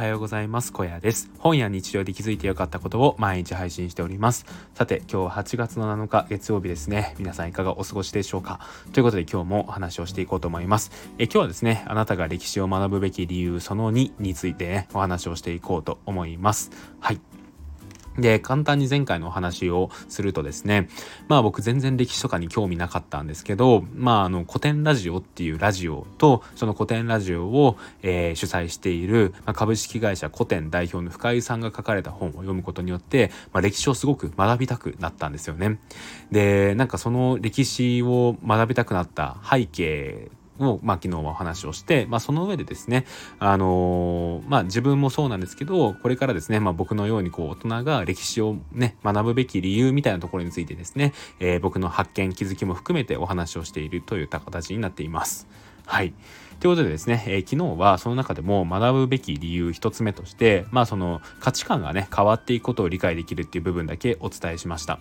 [0.00, 0.72] はようございます。
[0.72, 1.30] 小屋です。
[1.38, 4.46] 本や日常で気づいてよかったことを毎日配信しております。
[4.72, 7.14] さて今日は8月の7日月曜日ですね。
[7.18, 8.60] 皆さんいかがお過ごしでしょうか？
[8.94, 10.90] ということで今日もお話をしていこうと思います。
[11.18, 16.70] え今日はですねあなたが歴史を学ぶべき理由その2についてねお話をしていこうと思います。
[17.00, 17.20] はい。
[18.18, 20.88] で、簡単に前回のお話をするとですね、
[21.28, 35.78] まあ僕全然歴史とかに興味なかったんですけど、まああの古典ラジオっていうラジオと、その古典ラジオを、えー、主催している、まあ、株式会社古典代表の深井さんが書かれた本を読むことによって、まあ、歴史をすごく学びたくなったんですよね。
[36.30, 43.06] で、なんかその歴史を学びたくなった背景を、まあ、昨日はお話をして、まあ、その上でですね、
[43.38, 55.48] あのー、まあ、自分もそうなんですけど、これからですね、まあ、僕のようにこう、大人が歴史をね、学ぶべき理由みたいなところについてですね、えー、僕の発見、気づきも含めてお話をしているといった形になっています。
[55.86, 56.12] はい。
[56.60, 65.00] ということでですね、えー、昨日はその中でも学ぶべき理由一つ目として、まあその価値観がね、変わっていくことを理解できるっていう部分だけお伝えしました。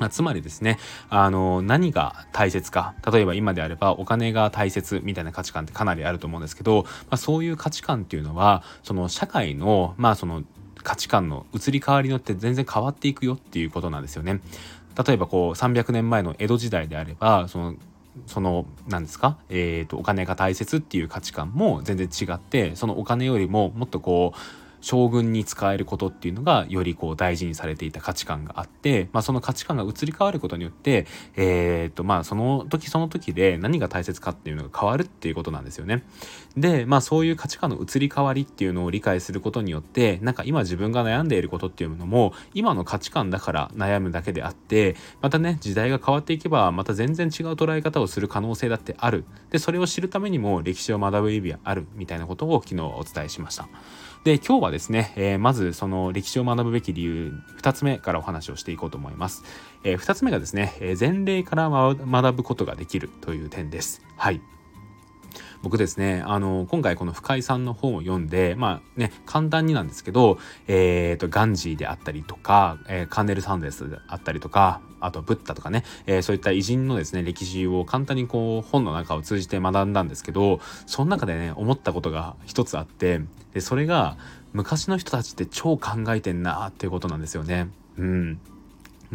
[0.00, 0.78] まあ、つまりですね、
[1.10, 2.94] あの、何が大切か。
[3.12, 10.42] 例えば今であればお金が大切みたいな価値観ってかなりあると思うんですけど、まあ、そういう価値観っていうのは、その社会の、まあその
[10.82, 14.40] 価値観の移り変わりによって全然変わっていくよっていうことなんですよね。
[15.06, 17.74] 例えばこう300年前の江戸時代であれば、その
[18.26, 24.38] その何ですか、えーと、とお金が大切っていう価値観も全然違ってそのお金よりももっとこう
[24.80, 36.04] 将軍に使えることっていうのがよりこう大事にされていた価値観があって、まあ、その価値観が移り変わることによって、えー、っとまあその時その時で何が大切かっていうのが変わるっていうことなんですよね。
[36.56, 53.68] でまあそういう価値観の移り変わりっていうのを理解することによってなんか今自分が悩んでいることっていうのも今の価値観だから悩むだけであってまたね時代が変わっていけばまた全然違う捉え方をする可能性だってあるでそれを知るためにも歴史を学ぶ意味はあるみたいなことを昨日お伝えしました。
[54.22, 59.44] で今日はですね、えー、まずその歴史を学ぶべき理由2つ目からお話をしていこうと思います、
[59.82, 64.02] えー、2つ目がですね、えー、前例から学ぶことができるという点です。
[64.16, 64.42] はい。
[65.62, 70.38] 僕ですね、あの、今回この深井さんの本を読んで、まあね、簡単になんですけど、
[70.68, 83.20] えっ、ー、と、ガンジーであったりとか、えー、カーネル・サンデスであったりとか、あとブッダとかね、えー、そういった偉人のですね、歴史を簡単にこう、本の中を通じて学んだんですけど、その中でね、思ったことが一つあって、
[83.52, 84.16] で、それが、
[84.52, 87.68] 昔の人たちって超考えてんなっていうことなんですよね。
[87.98, 88.40] うん。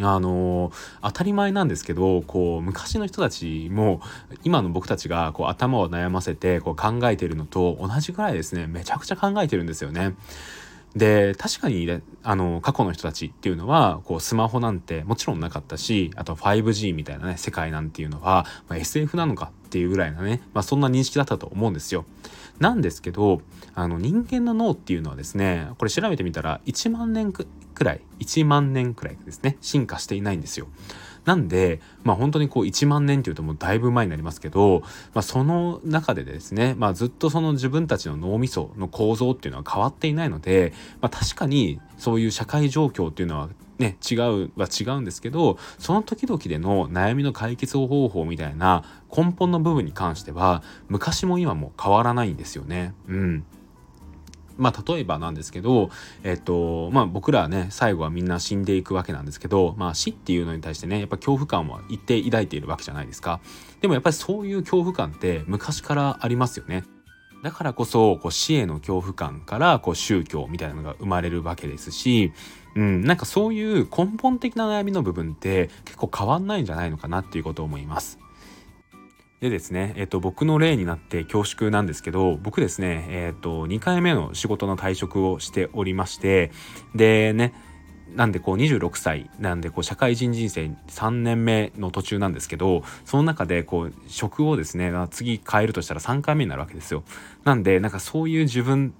[0.00, 4.00] あの当たり前なんですけどこう昔の人たちも
[4.44, 10.14] 今の僕たちがこう頭を悩ませてこう考えてるのと同じぐらいですねめちゃくちゃ考えてるんですよね。
[10.96, 22.06] で確かに、ね、あの過去の人たちっていうのはこうスマホなんてもちろんなかったしあと 5G みたいなね世界なんていうのは、まあ、SF なのかっていうぐらいなね、まあ、そんな認識だったと思うんですよ。
[22.60, 23.42] なんですけど
[23.74, 30.66] あの人間の脳っていうのはですねこれ調べてみたら1万年くくらい1万年くらいですね進化していないんですよ。
[31.26, 34.82] なんで、まあ本当にこう1万年っていうともうだいぶ前になりますけど、
[35.12, 43.48] まあその中でですね、まあずっとその自分たちの脳みその構造っていうのは変わっていないので、まあ確かにそういう社会状況っていうのは
[43.78, 48.84] ね、違うは違うんですけど、その時々での悩みの解決方法みたいな
[49.14, 52.94] 根本の部分に関しては、昔も今も変わらないんですよね。
[53.08, 53.44] うん。
[54.58, 55.90] まあ、例えばなんですけど、
[56.22, 63.40] えっと、まあ、僕らはね、最後はみんな死んでいくわけなんですけど、まあ、死っていうのに対してね、やっぱ恐怖感は一定抱いているわけじゃないですか。
[63.80, 66.84] でもやっぱりそういう恐怖感って昔からありますよね。
[67.42, 72.32] だからこそ、こう死への恐怖感から、こう宗教みたいなのが生まれるわけですし、
[72.74, 78.18] うん、なんかそういう根本的な悩みの部分って結構変わんないんじゃないのかなっていうことを思います。
[79.40, 86.50] でですね、えっと、僕の例になって恐縮なんですけど、僕ですね、えっと、2回目の仕事の退職をしておりまして、
[86.94, 87.52] でね、
[88.14, 97.02] なんでこう26歳なんでこう社会人人生3年目の途中なんですけどその中でこう職をですね次変えるとしたら3回目になるわけですよ。
[97.44, 98.94] なんでなんかそういう自分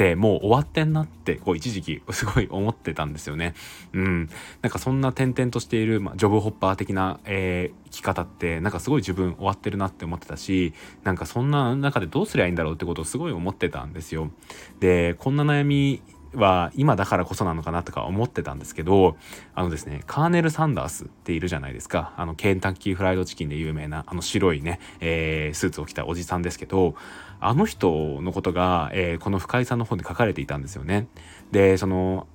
[0.00, 3.52] ってもう終わってんなってこう一時期 すごい思ってたんですよね。
[3.92, 4.30] うん。
[4.62, 10.72] なんかそんな転々としている、まあ、ジョブホッパー的な、えー、生き方ってなんかすごい自分終わってるなって思ってたし
[11.04, 14.30] なんかそんな中でどうすりゃいいんだろうってことをすごい思ってたんですよ。
[14.80, 16.00] でこんな悩み
[16.34, 19.16] は今だからこそなのかなとか思ってたんですけど
[19.54, 26.94] あのですねカーネル・サンダースっているじゃないですかあのケンタッキーフライドチキンで有名なあの白いね、えー、スーツを着たおじさんですけど
[27.40, 31.06] あの人のことが、えー、この深井さんの本で書かれていたんですよね。
[31.52, 32.26] でその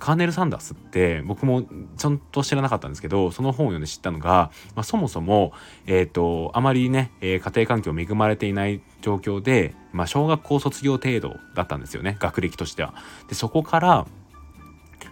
[0.00, 1.62] カーネル・サンダースって僕も
[1.96, 5.52] ちゃんと知らなかったんですけどその本を読んで知ったのが、まあ、そもそも、
[5.86, 12.94] えーと、あまりね、えー、家庭環境恵まれていない状況で、まあ、小学校卒業程度だったんですよね学歴としては。
[13.28, 14.06] でそこから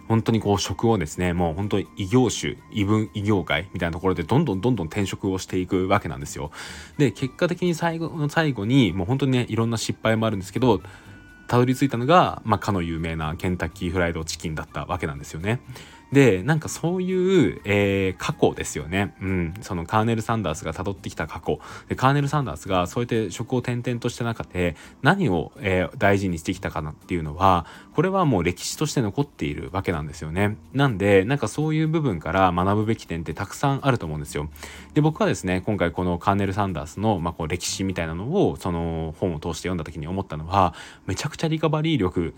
[0.07, 6.51] 本当にこう職をですねもう本当に異業種異分異業界みたいなところでどんどんどんどん転職をしていくわけなんですよ。
[6.97, 10.81] で結果的に最後の最後にもう本当にねいろんな失敗もあるんですけど
[11.49, 15.59] たどり着いたのが、まあ、かの有名なケンタッキーフライドチキンだったわけなんですよね。
[16.13, 21.59] でなんかそういう、えー、過去ですよね、うん、そのカーネル・サンダースが辿ってきた過去。
[21.89, 24.29] でカーネル・サンダースがそうやって職を転々とした。
[24.29, 30.57] 中で何を、えー、大事にしてきたかなっていうのはこれはもう歴史として残っているわけなんですよね。
[30.73, 34.49] なんでなんかそういう部分から学ぶべき点ってたくさんあると思うんですよ。
[34.93, 40.73] で僕はですね今回このカーネル・サンダースの、まあ、こう歴史みたいなのをその本を通して読んだ時に思ったのは
[41.05, 42.33] めちゃくちゃリカバリー力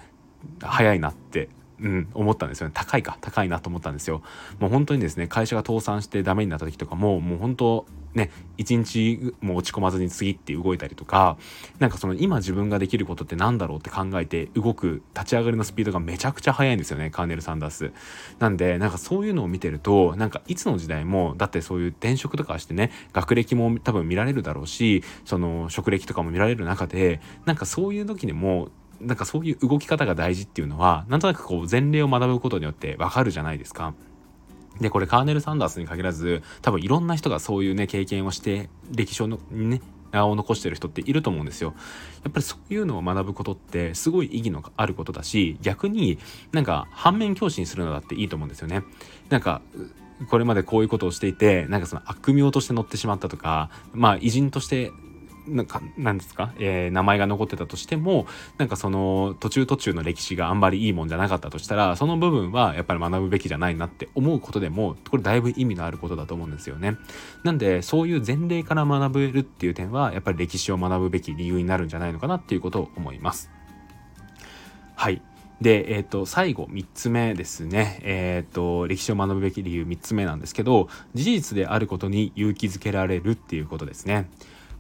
[0.62, 1.50] 早いなって
[1.82, 2.72] うん、思ったんですよね。
[2.76, 3.18] 高いか。
[3.22, 4.22] 高いなと思ったんですよ。
[4.60, 11.38] もう本当にですね会社が倒産してダメになった時とかももう本当ね一日も落ち込まずに次って動いたりとか
[11.80, 17.92] なんかその今自分ができることって何だろうって考えて動く立ち上がりのスピードがめちゃくちゃ速いんですよねカーネル・サンダース。
[18.40, 28.70] なんでなんかそういうのを見てるとなんかいつの時代もだってそういう転職とかしてね学歴も多分見られるだろうしその職歴とかも見られる中でなんかそういう時にも
[29.02, 33.94] なんかそういう動き方が大事っていうのはなんとなくこう前例を学ぶことによってわかるじゃないですか。
[34.80, 39.82] でこれカーネル・サンダースに限らず多分いろんな人がそういうね経験をして歴史をのね
[40.12, 41.74] 名を残してる人っていると思うんですよ。
[42.24, 46.20] やっぱりそういうのを学ぶことってすごい意義のあることだし逆に
[46.52, 48.84] なんか反面教師にするのだっていいと思うんですよね。
[49.30, 49.62] なんか
[50.30, 54.92] これまでこういうことをしていてなんかその悪名として乗ってしまったとかまあ偉人として
[55.48, 58.28] なんかなんですか、えー、名前が残ってたとしても
[58.58, 66.98] なんかその途中途中の歴史があんまりいいもんじゃなかったとしたらその部分はやっぱり学ぶべきじゃないなって思うことでもこれだいぶ意味のあることだと思うんですよね。
[67.44, 73.50] なんでそういう前例から学べるっていう点はやっぱり歴史を学ぶべき理由になるんじゃないのかなっていうことを思います。
[74.96, 75.22] はい
[75.62, 78.00] で、えっ、ー、と、最後、3つ目ですね。
[78.02, 84.28] えっ、ー、と、歴史を学ぶべき理由3つ目なんですけど、事実であることに勇気づけられるっていうことですね。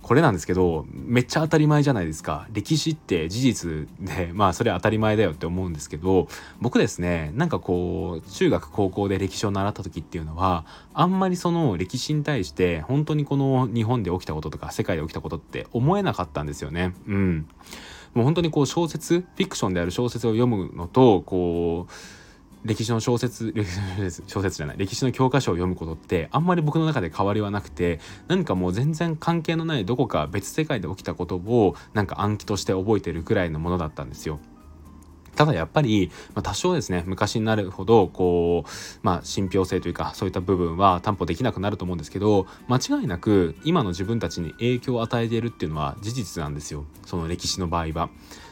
[0.01, 2.47] これなんですけどめっちゃ当たり前じゃないですか。
[2.51, 6.27] 歴史って事実で まあそれは当たり前だよって思うんですけど
[6.59, 16.93] 僕ですねなんかこう中学高校で歴史を習った時っていうのはあんまりその歴史に対して本当にこの日本で起きたこととか世界で起きたことって思えなかったんですよね。
[17.07, 17.47] うん。
[18.13, 22.20] もう本当にこう小説フィクションである小説を読むのとこう
[22.63, 23.53] 歴史の小説
[24.27, 34.39] 小説じゃない歴史の教科書を読むことってあんまり僕の中で変わりはなくて何かもう全然関係のないどこか別世界で起きたことをなんか暗記として覚えてるくらいのものだったんですよ。
[35.35, 38.69] ただやっぱり、まあ、多少ですね昔になるほどこう、
[39.01, 48.09] まあ、信憑性というかそういった部分は担保できなくなると思うんですけど間違いなく今の自分たちに影響を与えているっていうのは事実なんですよその歴史の場合は。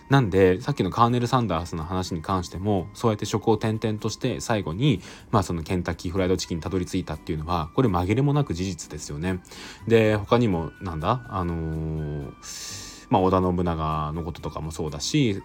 [0.09, 5.01] なんでさっきのカーネル・サンダースの話に関してもそうやって職を転々として最後に
[5.31, 9.39] まあそのケンタッキーフライドチキンにたどり着いたっていうのはこれ紛れもなく事実ですよね。
[9.87, 11.25] で他にもなんだ？
[11.29, 15.41] あのーまあ、織田信長のこととかもそうだし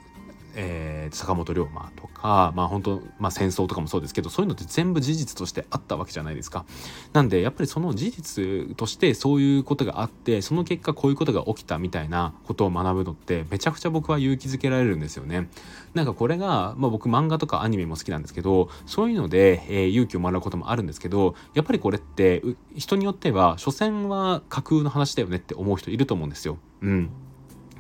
[0.57, 6.65] えー、坂本龍馬とか、まあ本当、まあ戦争とかもそうですけど、そういうのって全部事実としてあったわけじゃないですか。
[7.13, 15.49] なんで、やっぱりその事実としてそういうことがあって、その結果こういうことが起きたみたいなことを学ぶのって、めちゃくちゃ僕は勇気づけられるんですよね。
[15.95, 22.43] なんかこれが、まあ僕漫画とかアニメも好きなんですけど、そういうので、えー、勇気をもらうこともあるんですけど、やっぱりこれって、
[22.77, 26.59] 人によっては、所詮は架空の話だよねって思う人いると思うんですよ。
[26.83, 27.11] うん。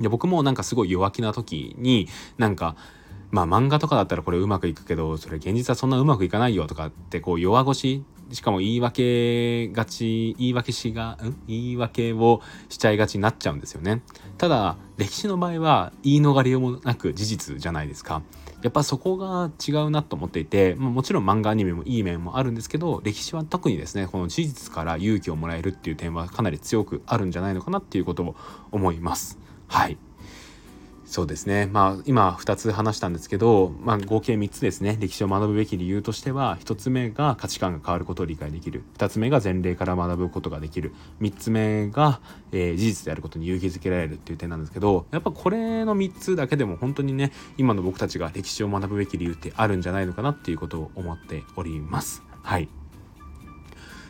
[0.00, 2.08] で僕もなんかすごい弱気な時に
[2.38, 2.76] なんか
[3.30, 11.36] まあ漫画とかだったらこれうまくいくけどそれ現実はそんなうまくいかないよとかってこう弱腰しかも言い訳がち言い訳しがん？
[11.46, 14.02] 言い訳をしちゃいがちになっちゃうんですよね。
[14.38, 18.22] ただ歴史の場合は言い逃れようもなく事実じゃないですか。
[18.62, 28.36] やっぱそこが違うなと思っていて、もちろん漫画アニメもいい面もあるんですけど歴史は特にですねこの事実から勇気をもらえるっていう点はかなり強くあるんじゃないのかなっていうことを
[28.72, 29.38] 思います。
[29.74, 29.98] はい。
[31.04, 31.66] そうですね。
[31.66, 34.96] まあ今2つ話したんですけど、まあ、合計3つですね。
[35.00, 38.84] 歴史を学ぶべき理由としては1つ目が価値観が変わることを理解できる。
[38.98, 40.94] 2つ目が前例から学ぶことができる。
[41.20, 42.20] 3つ目が、
[42.52, 52.22] えー、事実であることに勇気づけられるっていう点なんですけどやっぱこれの3つだけでも本当にね今の僕たちが歴史を学ぶべき理由ってあるんじゃないのかなっていうことを思っております。
[52.44, 52.68] はい。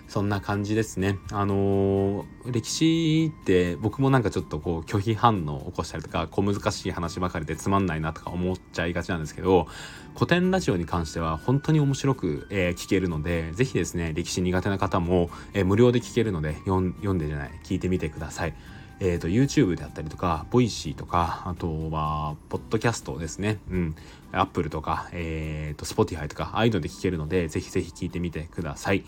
[0.09, 1.19] そんな感じですね。
[1.33, 9.67] あのー、歴史って僕もなんかちょっとこう拒否反応を起こしたりとか、小難しい話ばかりでつまんないなとか思っちゃいがちなんですけど、
[10.15, 18.55] 古典ラジオに関しては本当に面白く、えー、聞けるので、ぜひですね、歴史苦手な方も、えー、無料で聞けるので読んでじゃない、聞いてみてください。
[19.01, 23.59] えーと、YouTube であったりとか、ボイシーとか、あとは、ポッドキャストですね。
[23.69, 23.97] うん。
[24.31, 29.05] Apple とか、えっ、ー、と、Spotify とか、ああいうので聞けるので、ぜひぜひ聞いてみてください。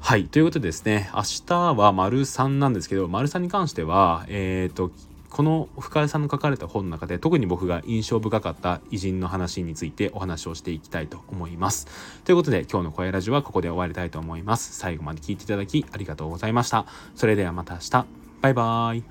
[0.00, 0.24] はい。
[0.24, 4.90] ということでですね、明日は丸3なんですけど、丸3に関しては、えっ、ー、と、
[5.28, 11.86] この深谷さんの書かれた本の中で特に僕が印象深かった偉人の話についてお話をしていきたいと思います。
[12.24, 14.76] ということで今日の声ラジオはここで終わりたいと思います。
[14.76, 16.86] 最後まで聞いていただきありがとうございました。
[17.14, 18.06] それではまた明日。
[18.42, 19.04] バイバーイ。